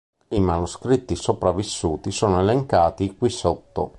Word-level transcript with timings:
I 0.29 0.39
manoscritti 0.39 1.15
sopravvissuti 1.15 2.09
sono 2.09 2.39
elencati 2.39 3.15
qui 3.15 3.29
sotto. 3.29 3.89